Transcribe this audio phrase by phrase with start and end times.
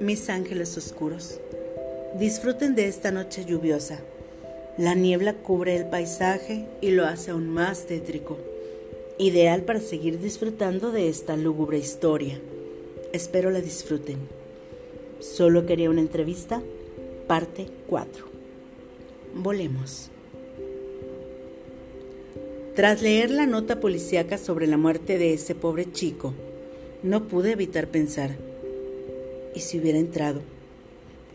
[0.00, 1.40] Mis ángeles oscuros,
[2.18, 4.00] disfruten de esta noche lluviosa.
[4.78, 8.38] La niebla cubre el paisaje y lo hace aún más tétrico,
[9.18, 12.40] ideal para seguir disfrutando de esta lúgubre historia.
[13.12, 14.16] Espero la disfruten.
[15.20, 16.62] Solo quería una entrevista,
[17.26, 18.24] parte 4.
[19.34, 20.11] Volemos.
[22.74, 26.32] Tras leer la nota policíaca sobre la muerte de ese pobre chico,
[27.02, 28.30] no pude evitar pensar,
[29.54, 30.40] ¿y si hubiera entrado?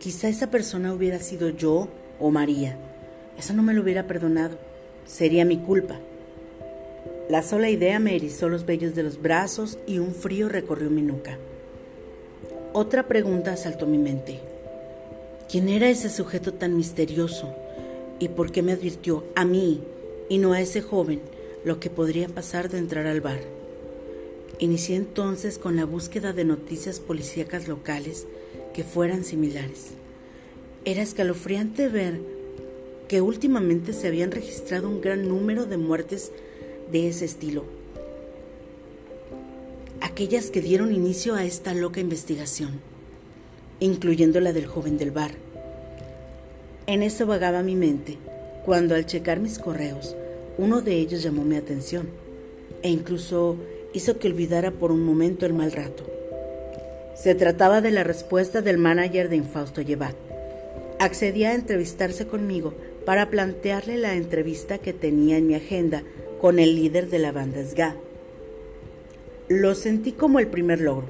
[0.00, 1.86] Quizá esa persona hubiera sido yo
[2.18, 2.76] o María.
[3.38, 4.58] Eso no me lo hubiera perdonado.
[5.06, 6.00] Sería mi culpa.
[7.28, 11.02] La sola idea me erizó los vellos de los brazos y un frío recorrió mi
[11.02, 11.38] nuca.
[12.72, 14.40] Otra pregunta asaltó mi mente.
[15.48, 17.54] ¿Quién era ese sujeto tan misterioso?
[18.18, 19.80] ¿Y por qué me advirtió a mí
[20.30, 21.20] y no a ese joven
[21.66, 23.40] lo que podría pasar de entrar al bar?
[24.58, 28.26] Inicié entonces con la búsqueda de noticias policíacas locales
[28.72, 29.88] que fueran similares.
[30.84, 32.20] Era escalofriante ver
[33.08, 36.30] que últimamente se habían registrado un gran número de muertes
[36.92, 37.64] de ese estilo,
[40.00, 42.80] aquellas que dieron inicio a esta loca investigación,
[43.80, 45.32] incluyendo la del joven del bar.
[46.86, 48.18] En eso vagaba mi mente,
[48.64, 50.16] cuando al checar mis correos,
[50.58, 52.08] uno de ellos llamó mi atención
[52.82, 53.56] e incluso
[53.92, 56.06] hizo que olvidara por un momento el mal rato.
[57.14, 60.14] Se trataba de la respuesta del manager de Infausto Llevat.
[60.98, 66.02] Accedía a entrevistarse conmigo para plantearle la entrevista que tenía en mi agenda
[66.40, 67.96] con el líder de la banda SGA.
[69.48, 71.08] Lo sentí como el primer logro.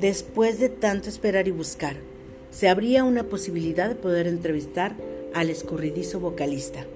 [0.00, 1.96] Después de tanto esperar y buscar,
[2.50, 4.94] se abría una posibilidad de poder entrevistar
[5.34, 6.86] al escurridizo vocalista.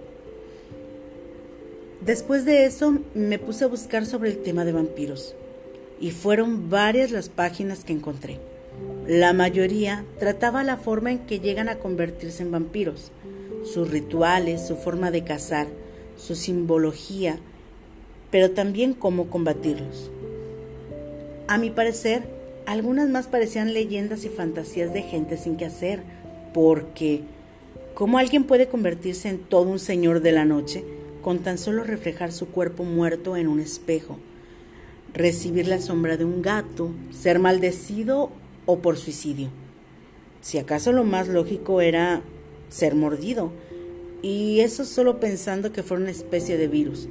[2.05, 5.36] Después de eso me puse a buscar sobre el tema de vampiros
[6.00, 8.41] y fueron varias las páginas que encontré.
[9.06, 13.12] La mayoría trataba la forma en que llegan a convertirse en vampiros,
[13.65, 15.69] sus rituales, su forma de cazar,
[16.16, 17.38] su simbología,
[18.32, 20.10] pero también cómo combatirlos.
[21.47, 22.25] A mi parecer,
[22.66, 26.00] algunas más parecían leyendas y fantasías de gente sin que hacer,
[26.53, 27.21] porque
[27.94, 30.82] ¿cómo alguien puede convertirse en todo un señor de la noche?
[31.22, 34.19] Con tan solo reflejar su cuerpo muerto en un espejo,
[35.15, 38.31] recibir la sombra de un gato, ser maldecido
[38.66, 39.49] o por suicidio.
[40.41, 42.22] Si acaso lo más lógico era
[42.69, 43.53] ser mordido,
[44.22, 47.09] y eso solo pensando que fuera una especie de virus.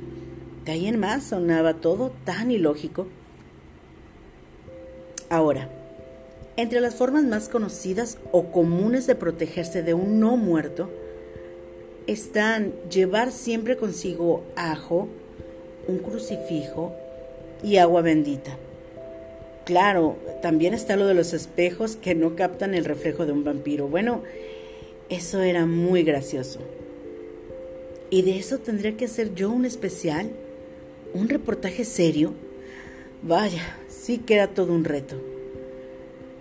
[0.66, 3.08] De ahí en más sonaba todo tan ilógico.
[5.30, 5.70] Ahora,
[6.58, 10.90] entre las formas más conocidas o comunes de protegerse de un no muerto,
[12.08, 15.08] están llevar siempre consigo ajo,
[15.88, 16.94] un crucifijo
[17.64, 18.58] y agua bendita.
[19.66, 23.88] Claro, también está lo de los espejos que no captan el reflejo de un vampiro.
[23.88, 24.24] Bueno,
[25.10, 26.60] eso era muy gracioso.
[28.10, 30.32] ¿Y de eso tendría que hacer yo un especial?
[31.14, 32.34] ¿Un reportaje serio?
[33.22, 35.16] Vaya, sí que era todo un reto.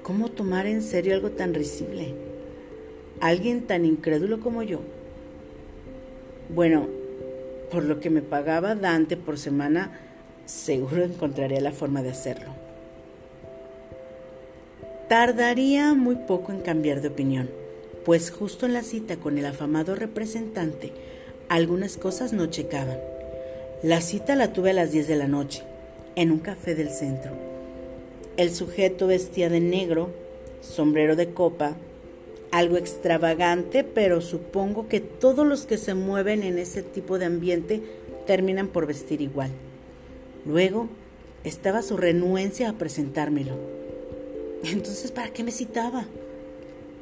[0.02, 2.14] ¿Cómo tomar en serio algo tan risible?
[3.20, 4.80] Alguien tan incrédulo como yo
[6.54, 6.88] bueno,
[7.70, 9.98] por lo que me pagaba Dante por semana,
[10.44, 12.50] seguro encontraría la forma de hacerlo.
[15.08, 17.50] Tardaría muy poco en cambiar de opinión,
[18.04, 20.92] pues justo en la cita con el afamado representante,
[21.48, 22.98] algunas cosas no checaban.
[23.82, 25.62] La cita la tuve a las 10 de la noche,
[26.16, 27.32] en un café del centro.
[28.36, 30.10] El sujeto vestía de negro,
[30.60, 31.76] sombrero de copa,
[32.50, 37.80] algo extravagante, pero supongo que todos los que se mueven en ese tipo de ambiente
[38.26, 39.50] terminan por vestir igual.
[40.44, 40.88] Luego
[41.44, 43.54] estaba su renuencia a presentármelo.
[44.64, 46.06] Entonces, ¿para qué me citaba?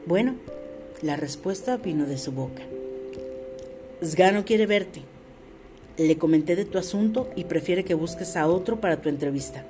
[0.06, 0.36] Bueno,
[1.02, 2.62] la respuesta vino de su boca.
[4.04, 5.02] Sgano quiere verte.
[5.96, 9.64] Le comenté de tu asunto y prefiere que busques a otro para tu entrevista.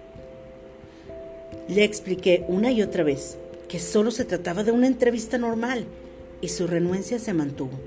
[1.68, 3.38] Le expliqué una y otra vez
[3.68, 5.84] que solo se trataba de una entrevista normal
[6.40, 7.78] y su renuencia se mantuvo.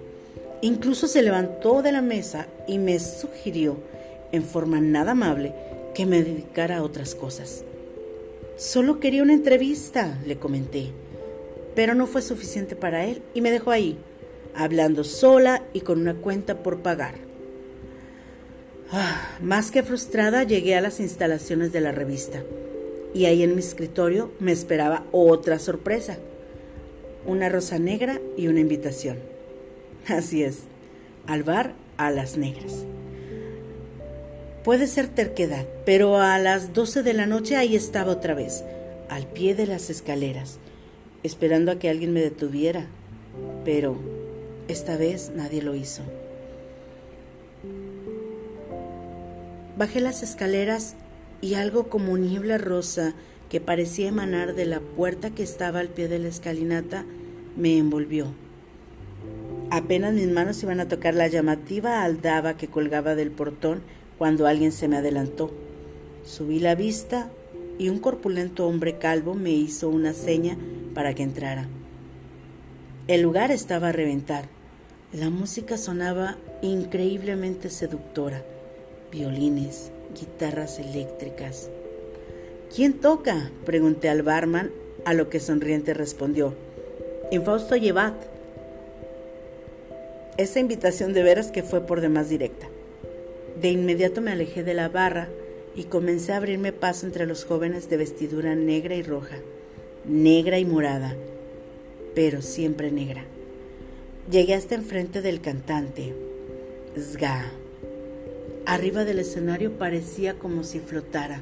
[0.61, 3.77] Incluso se levantó de la mesa y me sugirió,
[4.31, 5.53] en forma nada amable,
[5.95, 7.63] que me dedicara a otras cosas.
[8.57, 10.89] Solo quería una entrevista, le comenté,
[11.75, 13.97] pero no fue suficiente para él y me dejó ahí,
[14.53, 17.15] hablando sola y con una cuenta por pagar.
[18.91, 22.43] Ah, más que frustrada llegué a las instalaciones de la revista
[23.13, 26.17] y ahí en mi escritorio me esperaba otra sorpresa,
[27.25, 29.17] una rosa negra y una invitación.
[30.07, 30.59] Así es,
[31.27, 32.85] al bar a las negras.
[34.63, 38.63] Puede ser terquedad, pero a las doce de la noche ahí estaba otra vez,
[39.09, 40.59] al pie de las escaleras,
[41.23, 42.87] esperando a que alguien me detuviera.
[43.65, 43.97] Pero
[44.67, 46.03] esta vez nadie lo hizo.
[49.77, 50.95] Bajé las escaleras
[51.41, 53.13] y algo como niebla rosa
[53.49, 57.03] que parecía emanar de la puerta que estaba al pie de la escalinata
[57.57, 58.27] me envolvió.
[59.69, 63.81] Apenas mis manos iban a tocar la llamativa aldaba que colgaba del portón
[64.17, 65.51] cuando alguien se me adelantó.
[66.25, 67.29] Subí la vista
[67.79, 70.57] y un corpulento hombre calvo me hizo una seña
[70.93, 71.67] para que entrara.
[73.07, 74.45] El lugar estaba a reventar.
[75.11, 78.43] La música sonaba increíblemente seductora.
[79.11, 81.69] Violines, guitarras eléctricas.
[82.73, 83.51] ¿Quién toca?
[83.65, 84.71] pregunté al barman,
[85.05, 86.53] a lo que sonriente respondió.
[87.31, 88.15] Infausto Llevat.
[90.37, 92.67] Esa invitación de veras que fue por demás directa.
[93.61, 95.27] De inmediato me alejé de la barra
[95.75, 99.37] y comencé a abrirme paso entre los jóvenes de vestidura negra y roja,
[100.05, 101.15] negra y morada,
[102.15, 103.25] pero siempre negra.
[104.29, 106.13] Llegué hasta enfrente del cantante,
[106.97, 107.60] Sga.
[108.65, 111.41] Arriba del escenario parecía como si flotara,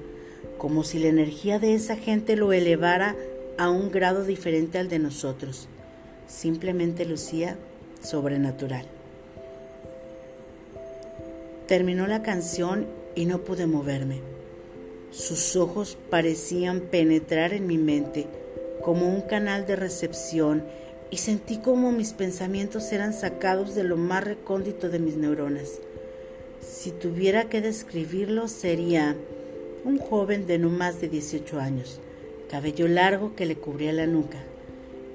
[0.58, 3.16] como si la energía de esa gente lo elevara
[3.58, 5.68] a un grado diferente al de nosotros.
[6.28, 7.58] Simplemente lucía
[8.02, 8.86] sobrenatural.
[11.68, 14.22] Terminó la canción y no pude moverme.
[15.12, 18.28] Sus ojos parecían penetrar en mi mente
[18.82, 20.64] como un canal de recepción
[21.12, 25.80] y sentí como mis pensamientos eran sacados de lo más recóndito de mis neuronas.
[26.62, 29.16] Si tuviera que describirlo sería
[29.86, 32.00] un joven de no más de 18 años,
[32.50, 34.40] cabello largo que le cubría la nuca,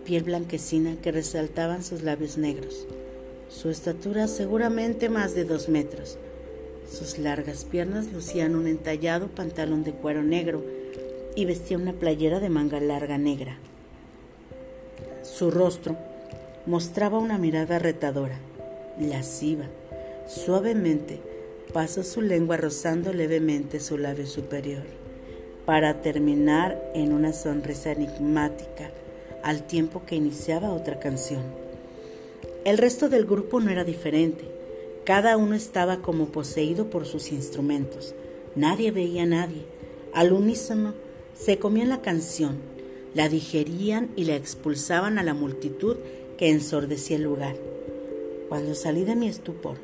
[0.04, 2.86] piel blanquecina que resaltaban sus labios negros,
[3.48, 6.18] su estatura seguramente más de dos metros.
[6.90, 10.64] Sus largas piernas lucían un entallado pantalón de cuero negro
[11.34, 13.58] y vestía una playera de manga larga negra.
[15.22, 15.96] Su rostro
[16.66, 18.38] mostraba una mirada retadora,
[18.98, 19.64] lasciva.
[20.26, 21.33] Suavemente
[21.74, 24.84] pasó su lengua rozando levemente su labio superior,
[25.66, 28.92] para terminar en una sonrisa enigmática
[29.42, 31.42] al tiempo que iniciaba otra canción.
[32.64, 34.44] El resto del grupo no era diferente.
[35.04, 38.14] Cada uno estaba como poseído por sus instrumentos.
[38.54, 39.64] Nadie veía a nadie.
[40.12, 40.94] Al unísono
[41.34, 42.58] se comían la canción,
[43.14, 45.96] la digerían y la expulsaban a la multitud
[46.38, 47.56] que ensordecía el lugar.
[48.48, 49.76] Cuando salí de mi estupor,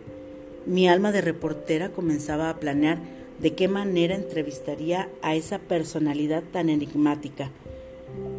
[0.66, 2.98] mi alma de reportera comenzaba a planear
[3.40, 7.50] de qué manera entrevistaría a esa personalidad tan enigmática.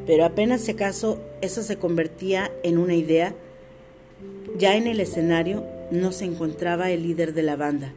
[0.06, 3.34] Pero apenas se acaso eso se convertía en una idea,
[4.58, 7.94] ya en el escenario no se encontraba el líder de la banda.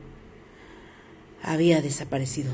[1.42, 2.52] Había desaparecido.